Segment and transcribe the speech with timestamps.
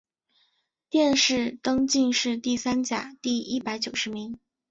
[0.89, 4.39] 殿试登进士第三甲第一百九十名。